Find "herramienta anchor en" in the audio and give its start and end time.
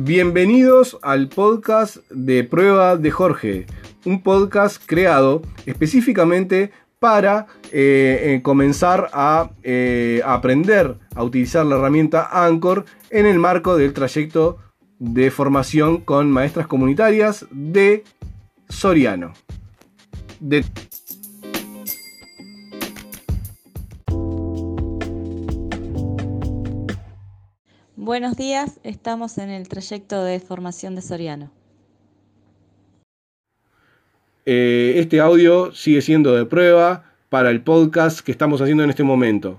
11.78-13.26